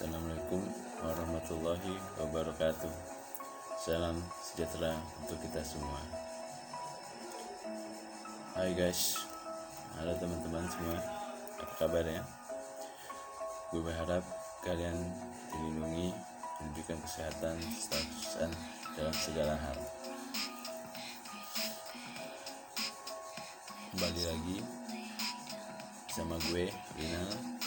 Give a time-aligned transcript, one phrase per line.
[0.00, 0.64] Assalamualaikum
[1.04, 2.88] warahmatullahi wabarakatuh.
[3.76, 6.00] Salam sejahtera untuk kita semua.
[8.56, 9.20] Hai guys,
[10.00, 10.96] halo teman-teman semua.
[11.60, 12.24] Apa kabar ya?
[13.68, 14.24] Gue berharap
[14.64, 14.96] kalian
[15.52, 16.16] dilindungi,
[16.64, 18.48] diberikan kesehatan, statusan
[18.96, 19.78] dalam segala hal.
[23.92, 24.64] Kembali lagi
[26.08, 27.60] sama gue, Lina,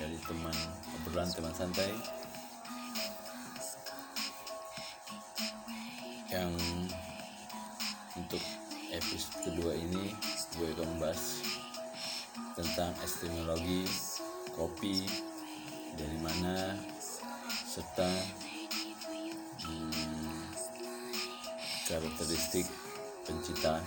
[0.00, 0.56] dari teman
[0.96, 1.92] obrolan teman santai.
[6.32, 6.56] Yang
[8.16, 8.42] untuk
[8.96, 10.16] episode kedua ini
[10.56, 11.44] gue akan membahas
[12.56, 13.84] tentang estimologi
[14.56, 15.04] kopi
[16.00, 16.80] dari mana
[17.44, 18.08] serta
[19.68, 20.42] hmm,
[21.86, 22.66] karakteristik
[23.28, 23.78] pencinta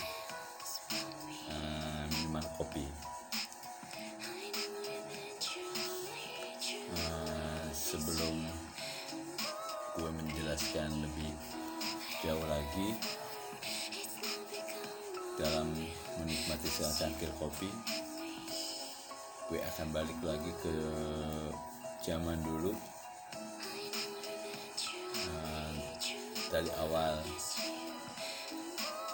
[12.73, 12.97] lagi
[15.37, 15.69] dalam
[16.17, 17.69] menikmati secangkir kopi.
[19.45, 20.73] Gue akan balik lagi ke
[22.01, 22.73] zaman dulu.
[25.21, 25.73] Uh,
[26.49, 27.21] dari awal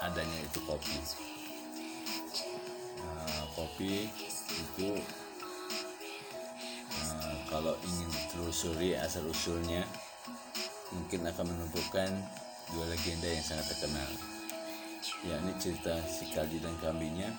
[0.07, 0.95] adanya itu kopi.
[3.03, 4.07] Uh, kopi
[4.55, 4.89] itu
[6.95, 9.83] uh, kalau ingin ditelusuri asal usulnya
[10.95, 12.23] mungkin akan menemukan
[12.73, 14.09] dua legenda yang sangat terkenal.
[15.25, 17.29] Yakni cerita si Kaldi dan kambingnya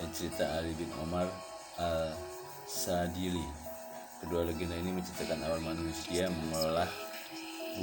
[0.00, 1.28] dan cerita Ali bin Omar
[1.78, 2.16] al
[2.66, 3.44] Sadili.
[4.22, 6.88] Kedua legenda ini menceritakan awal manusia mengolah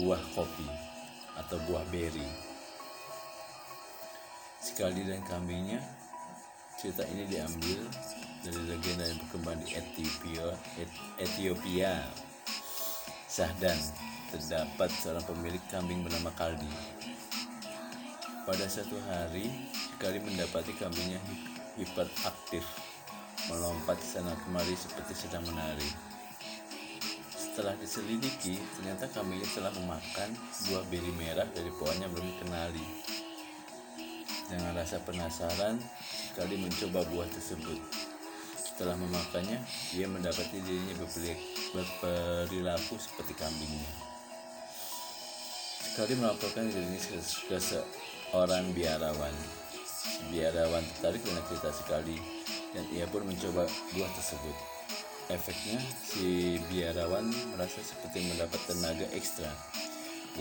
[0.01, 0.67] buah kopi
[1.37, 2.25] atau buah beri.
[4.59, 5.79] Si Kaldi dan kambingnya
[6.81, 7.79] cerita ini diambil
[8.43, 10.45] dari legenda yang berkembang di Ethiopia
[11.15, 12.03] Ethiopia
[13.29, 13.79] Sahdan
[14.33, 16.65] terdapat seorang pemilik kambing bernama Kaldi.
[18.49, 19.45] Pada satu hari,
[20.01, 21.21] Kaldi mendapati kambingnya
[21.77, 22.65] hiperaktif,
[23.53, 25.85] melompat sana kemari seperti sedang menari.
[27.37, 30.33] Setelah diselidiki, ternyata kambingnya telah memakan
[30.65, 32.85] buah beri merah dari pohon yang belum dikenali.
[34.49, 35.77] Dengan rasa penasaran,
[36.33, 37.77] Kaldi mencoba buah tersebut.
[38.57, 39.61] Setelah memakannya,
[39.93, 44.02] ia mendapati dirinya berperilaku seperti kambingnya.
[45.93, 49.29] Sekali melaporkan dirinya ke, ke seorang biarawan.
[50.33, 52.17] Biarawan tertarik dengan cerita sekali
[52.73, 54.57] dan ia pun mencoba buah tersebut.
[55.29, 59.53] Efeknya, si biarawan merasa seperti mendapat tenaga ekstra.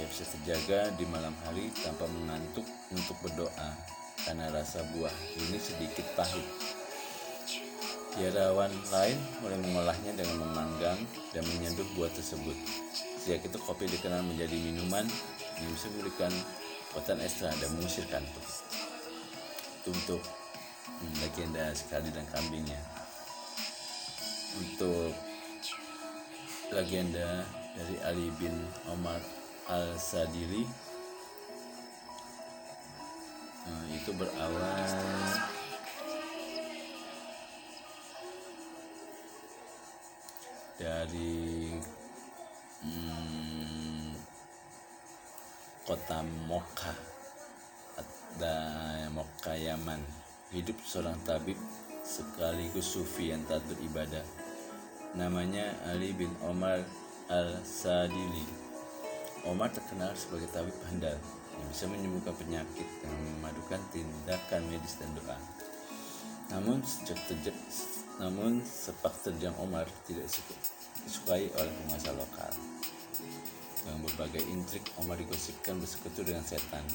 [0.00, 3.76] Ia bisa terjaga di malam hari tanpa mengantuk untuk berdoa
[4.24, 6.48] karena rasa buah ini sedikit pahit.
[8.16, 10.96] Biarawan lain mulai mengolahnya dengan memanggang
[11.36, 12.56] dan menyeduh buah tersebut.
[13.20, 15.06] Sejak itu kopi dikenal menjadi minuman
[15.66, 16.32] memberikan
[16.90, 18.46] kekuatan ekstra dan mengusir kantuk.
[19.86, 20.22] Untuk
[21.22, 22.78] legenda sekali dan kambingnya.
[24.58, 25.14] Untuk
[26.72, 28.52] legenda dari Ali bin
[28.88, 29.20] Omar
[29.70, 30.66] al Sadili
[33.64, 34.84] nah, itu berawal
[40.82, 41.78] dari
[45.82, 46.94] kota Moka
[48.38, 50.00] dan Moka Yaman.
[50.52, 51.56] Hidup seorang tabib
[52.04, 54.20] sekaligus sufi yang taat beribadah
[55.16, 56.80] namanya Ali bin Omar
[57.28, 58.44] al-Sadili.
[59.48, 61.16] Omar terkenal sebagai tabib handal
[61.56, 65.38] yang bisa menyembuhkan penyakit dan memadukan tindakan medis dan doa.
[66.52, 67.60] Namun sejak terjadi
[68.20, 70.28] namun sepak terjang Omar tidak
[71.02, 72.52] disukai oleh penguasa lokal.
[73.82, 76.86] Dengan berbagai intrik, Omar digosipkan bersekutu dengan setan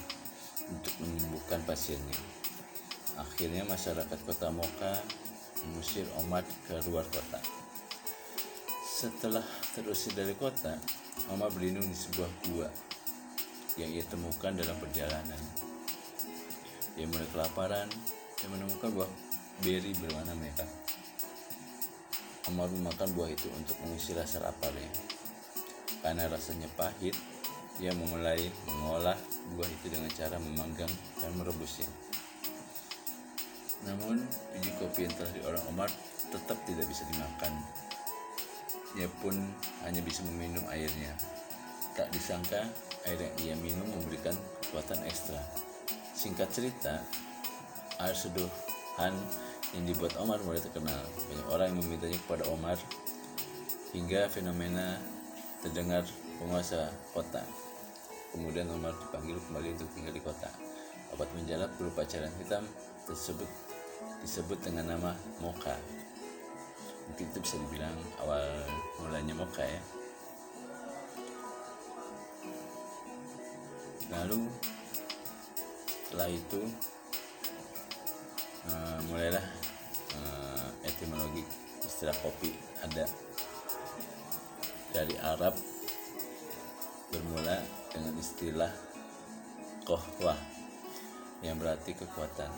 [0.72, 2.16] untuk menyembuhkan pasiennya.
[3.20, 4.94] Akhirnya masyarakat kota Moka
[5.68, 7.40] mengusir Omar ke luar kota.
[8.88, 9.44] Setelah
[9.76, 10.80] terusir dari kota,
[11.34, 12.70] Omar berlindung di sebuah gua
[13.78, 15.42] yang ia temukan dalam perjalanan.
[16.98, 17.90] Ia mulai kelaparan
[18.42, 19.12] dan menemukan buah
[19.62, 20.72] beri berwarna merah.
[22.48, 25.17] Omar memakan buah itu untuk mengisi rasa laparnya.
[26.02, 27.18] Karena rasanya pahit,
[27.78, 29.18] ia memulai mengolah
[29.54, 30.90] buah itu dengan cara memanggang
[31.22, 31.90] dan merebusnya.
[33.86, 34.26] Namun,
[34.58, 35.90] biji kopi yang telah diolah Omar
[36.34, 37.54] tetap tidak bisa dimakan.
[38.98, 39.36] Ia pun
[39.86, 41.14] hanya bisa meminum airnya.
[41.94, 42.66] Tak disangka,
[43.06, 44.34] air yang ia minum memberikan
[44.66, 45.38] kekuatan ekstra.
[46.18, 47.06] Singkat cerita,
[48.02, 49.14] air seduhan
[49.78, 51.06] yang dibuat Omar mulai terkenal.
[51.30, 52.78] Banyak orang yang memintanya kepada Omar
[53.94, 54.98] hingga fenomena
[55.62, 56.04] terdengar
[56.38, 57.42] penguasa kota.
[58.32, 60.50] Kemudian Umar dipanggil kembali untuk tinggal di kota.
[61.16, 62.68] Obat menjalap berupa cairan hitam
[63.08, 63.48] tersebut
[64.22, 65.12] disebut dengan nama
[65.42, 65.74] moka.
[67.08, 68.44] Mungkin itu bisa dibilang awal
[69.00, 69.82] mulanya moka ya.
[74.12, 74.48] Lalu
[76.08, 76.62] setelah itu
[78.72, 79.46] uh, mulailah
[80.16, 81.44] uh, etimologi
[81.84, 83.04] istilah kopi ada
[84.98, 85.54] dari Arab
[87.14, 87.62] bermula
[87.94, 88.74] dengan istilah
[89.86, 90.42] kohwah
[91.46, 92.50] yang berarti kekuatan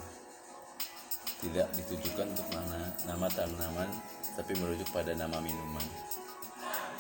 [1.44, 3.92] tidak ditujukan untuk mana nama tanaman
[4.40, 5.84] tapi merujuk pada nama minuman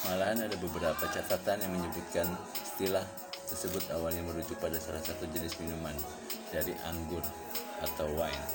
[0.03, 2.27] malahan ada beberapa catatan yang menyebutkan
[2.59, 3.07] istilah
[3.47, 5.95] tersebut awalnya merujuk pada salah satu jenis minuman
[6.53, 7.23] dari anggur
[7.81, 8.47] atau wine.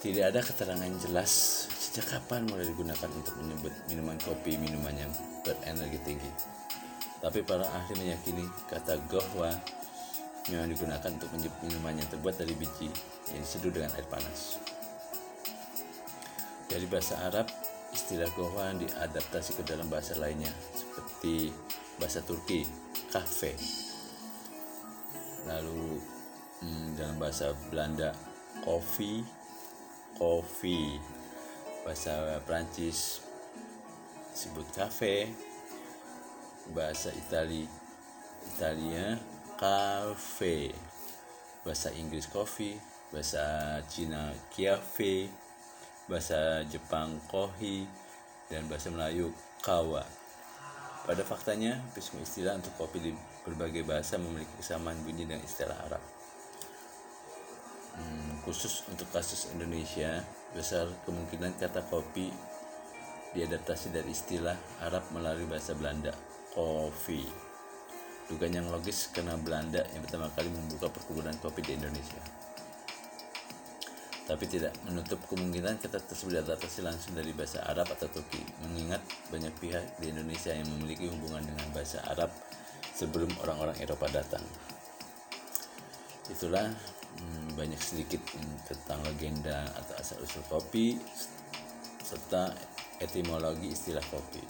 [0.00, 5.14] Tidak ada keterangan jelas sejak kapan mulai digunakan untuk menyebut minuman kopi minuman yang
[5.46, 6.26] berenergi tinggi.
[7.22, 9.54] Tapi para ahli meyakini kata gohwa
[10.50, 12.90] memang digunakan untuk menyebut minuman yang terbuat dari biji
[13.30, 14.58] yang diseduh dengan air panas.
[16.66, 17.46] Dari bahasa Arab,
[17.94, 21.54] istilah gohwa diadaptasi ke dalam bahasa lainnya seperti
[22.02, 22.66] bahasa Turki
[23.14, 23.54] kafe
[25.46, 26.02] lalu
[26.58, 28.10] hmm, dalam bahasa Belanda
[28.66, 29.22] kopi
[30.18, 31.13] kopi
[31.84, 33.20] bahasa Prancis
[34.32, 35.28] disebut cafe
[36.72, 37.68] bahasa Itali
[38.50, 39.20] Italia
[39.60, 40.72] cafe
[41.62, 45.30] bahasa Inggris coffee bahasa Cina kiafe.
[46.10, 47.86] Bahasa Jepang kohi.
[48.50, 49.30] Dan bahasa Melayu
[49.64, 50.04] kawa.
[51.04, 53.12] Pada faktanya, semua istilah untuk kopi di
[53.44, 56.02] berbagai bahasa memiliki kesamaan bunyi dengan istilah Arab.
[57.94, 62.30] Hmm, khusus untuk kasus Indonesia, besar kemungkinan kata kopi
[63.34, 66.14] diadaptasi dari istilah Arab melalui bahasa Belanda,
[66.54, 67.22] kopi.
[68.24, 72.44] Dugaan yang logis karena Belanda yang pertama kali membuka perkebunan kopi di Indonesia
[74.24, 79.52] tapi tidak menutup kemungkinan kata tersebut diadaptasi langsung dari bahasa Arab atau Turki mengingat banyak
[79.60, 82.32] pihak di Indonesia yang memiliki hubungan dengan bahasa Arab
[82.96, 84.40] sebelum orang-orang Eropa datang
[86.32, 86.72] itulah
[87.18, 88.20] hmm, banyak sedikit
[88.66, 90.98] tentang legenda atau asal-usul kopi
[92.04, 92.52] serta
[93.00, 94.44] etimologi istilah kopi.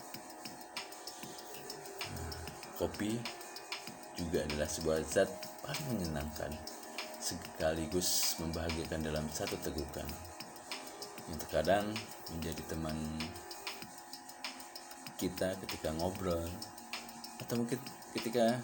[2.12, 2.32] Nah,
[2.76, 3.16] kopi
[4.14, 5.31] juga adalah sebuah zat
[5.64, 6.52] paling menyenangkan
[7.19, 10.05] sekaligus membahagiakan dalam satu tegukan
[11.25, 11.87] yang terkadang
[12.37, 12.96] menjadi teman
[15.17, 16.44] kita ketika ngobrol
[17.40, 17.81] atau mungkin
[18.12, 18.60] ketika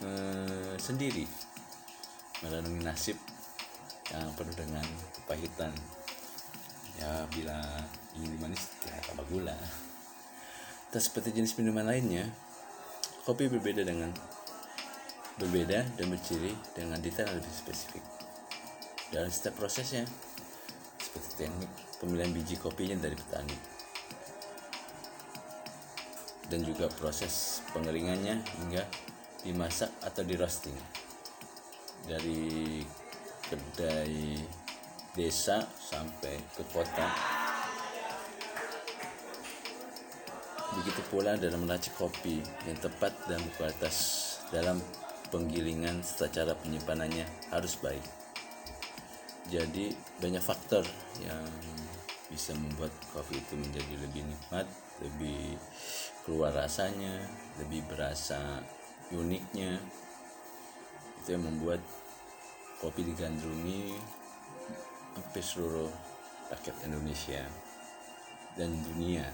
[0.00, 1.28] eh, sendiri
[2.44, 3.18] melalui nasib
[4.12, 4.84] yang penuh dengan
[5.20, 5.72] kepahitan.
[6.98, 7.58] Ya bila
[8.18, 9.54] ingin manis tidak tambah gula.
[10.90, 12.26] Tak seperti jenis minuman lainnya
[13.28, 14.08] kopi berbeda dengan
[15.38, 18.02] berbeda dan berciri dengan detail lebih spesifik.
[19.12, 20.04] Dalam setiap prosesnya,
[21.00, 21.70] seperti teknik
[22.02, 23.56] pemilihan biji kopinya dari petani,
[26.48, 28.82] dan juga proses pengeringannya hingga
[29.44, 30.76] dimasak atau di roasting
[32.08, 32.80] dari
[33.44, 34.40] kedai
[35.12, 37.06] desa sampai ke kota.
[40.78, 43.96] Begitu pula dalam meracik kopi yang tepat dan berkualitas
[44.48, 44.80] dalam
[45.28, 48.04] penggilingan serta cara penyimpanannya harus baik.
[49.48, 50.84] Jadi banyak faktor
[51.24, 51.44] yang
[52.28, 54.68] bisa membuat kopi itu menjadi lebih nikmat,
[55.00, 55.56] lebih
[56.28, 57.24] keluar rasanya,
[57.56, 58.60] lebih berasa
[59.12, 59.80] uniknya.
[61.28, 61.84] Itu yang membuat
[62.80, 64.00] kopi digandrungi
[65.12, 65.92] hampir seluruh
[66.48, 67.44] rakyat Indonesia
[68.56, 69.28] dan dunia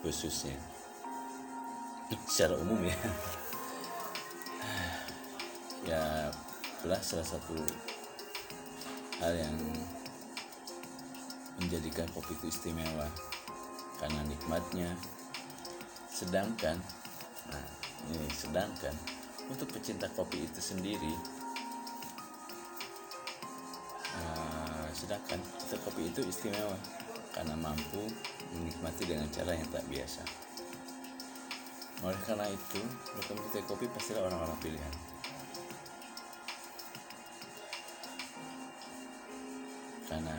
[0.00, 0.56] khususnya.
[2.24, 2.96] Secara umum ya.
[5.84, 6.32] Ya
[6.80, 7.60] itulah salah satu
[9.20, 9.56] hal yang
[11.60, 13.04] menjadikan kopi itu istimewa
[14.00, 14.96] karena nikmatnya.
[16.08, 16.80] Sedangkan
[17.52, 17.68] nah
[18.08, 18.96] ini sedangkan
[19.46, 21.14] untuk pecinta kopi itu sendiri
[24.18, 26.76] uh, sedangkan pecinta kopi itu istimewa
[27.36, 28.00] karena mampu
[28.56, 30.24] menikmati dengan cara yang tak biasa.
[32.00, 32.80] Oleh karena itu
[33.12, 34.94] mereka mencintai kopi pastilah orang-orang pilihan.
[40.08, 40.36] Karena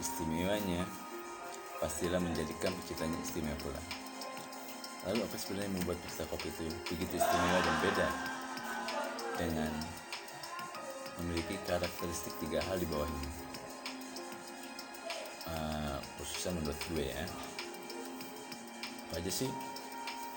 [0.00, 0.88] istimewanya
[1.76, 4.07] pastilah menjadikan penciptanya istimewa pula.
[5.08, 8.06] Lalu apa sebenarnya membuat pesta kopi itu begitu istimewa dan beda
[9.40, 9.72] dengan
[11.16, 13.30] memiliki karakteristik tiga hal di bawah ini?
[15.48, 17.24] Uh, khususnya menurut gue ya.
[19.08, 19.48] apa aja sih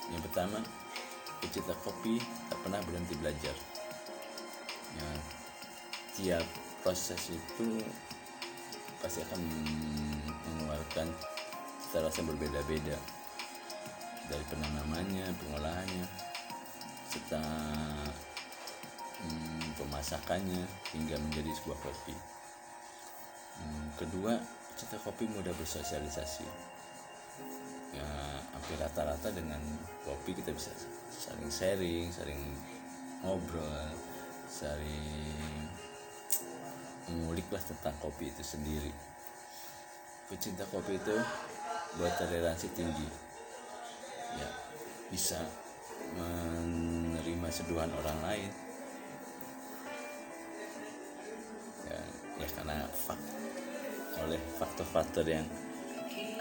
[0.08, 0.64] yang pertama
[1.44, 2.16] pecinta kopi
[2.48, 3.52] tak pernah berhenti belajar
[4.96, 5.08] ya
[6.16, 6.46] tiap
[6.80, 7.84] proses itu
[9.04, 9.40] pasti akan
[10.48, 11.12] mengeluarkan
[11.92, 12.96] rasa yang berbeda-beda
[14.32, 16.06] dari penanamannya, pengolahannya,
[17.04, 17.44] serta
[19.20, 20.64] hmm, pemasakannya
[20.96, 22.16] hingga menjadi sebuah kopi.
[23.60, 24.40] Hmm, kedua,
[24.72, 26.48] pecinta kopi mudah bersosialisasi.
[27.92, 28.08] Ya,
[28.56, 29.60] hampir rata-rata dengan
[30.00, 30.72] kopi kita bisa
[31.12, 32.40] saling sharing, saling
[33.20, 33.92] ngobrol,
[34.48, 35.68] saling
[37.12, 38.92] menguliklah tentang kopi itu sendiri.
[40.32, 41.16] Pecinta kopi itu
[42.00, 43.04] bertoleransi tinggi,
[44.38, 44.48] ya
[45.12, 45.40] bisa
[46.16, 48.50] menerima seduhan orang lain.
[51.88, 52.00] Ya,
[52.40, 53.20] ya karena fak
[54.22, 55.44] oleh faktor-faktor yang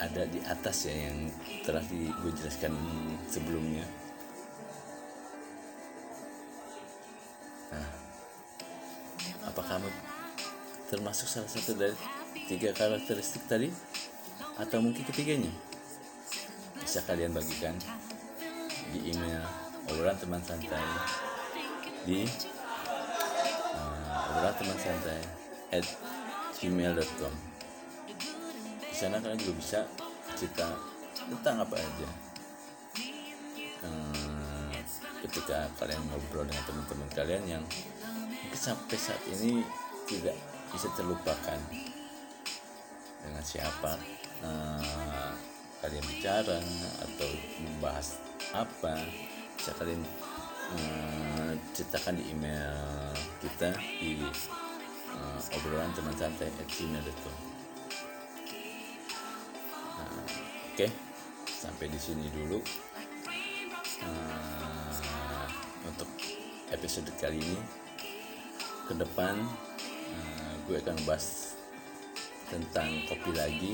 [0.01, 1.29] ada di atas ya yang
[1.61, 2.73] telah gue jelaskan
[3.29, 3.85] sebelumnya.
[7.71, 7.89] Nah,
[9.45, 9.89] apa kamu
[10.91, 11.95] termasuk salah satu dari
[12.51, 13.71] tiga karakteristik tadi
[14.59, 15.70] atau mungkin ketiganya
[16.81, 17.77] bisa kalian bagikan
[18.91, 19.45] di email
[19.87, 20.83] obrolan teman santai
[22.03, 22.25] di
[23.77, 25.21] uh, obrolan teman santai
[25.71, 25.85] at
[26.59, 27.33] gmail.com
[28.81, 29.79] di sana kalian juga bisa
[30.35, 30.67] cerita
[31.29, 32.09] tentang apa aja.
[33.81, 34.73] Hmm,
[35.25, 37.63] ketika kalian ngobrol dengan teman-teman kalian yang
[38.53, 39.65] sampai saat ini
[40.09, 40.37] tidak
[40.73, 41.59] bisa terlupakan
[43.21, 43.97] dengan siapa.
[44.41, 45.50] Uh,
[45.81, 46.61] kalian bicara
[47.01, 48.21] atau membahas
[48.53, 49.01] apa
[49.57, 50.01] bisa kalian
[50.77, 54.21] uh, ceritakan di email kita di
[55.17, 56.69] uh, obrolan teman santai at
[60.01, 60.25] Nah,
[60.73, 60.87] oke.
[61.45, 62.57] Sampai di sini dulu.
[64.01, 65.45] Uh,
[65.85, 66.09] untuk
[66.73, 67.57] episode kali ini
[68.89, 69.37] ke depan
[70.09, 71.53] uh, gue akan bahas
[72.49, 73.73] tentang kopi lagi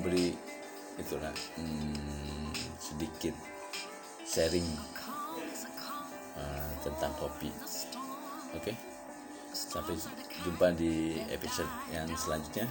[0.00, 0.32] memberi
[0.96, 3.36] itulah hmm, sedikit
[4.24, 4.66] sharing
[6.40, 7.52] uh, tentang kopi.
[8.56, 8.72] Oke
[9.50, 9.98] sampai
[10.46, 12.66] jumpa di episode yang selanjutnya.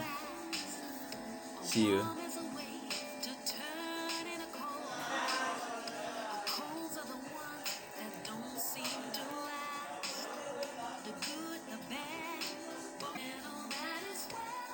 [1.63, 2.01] See you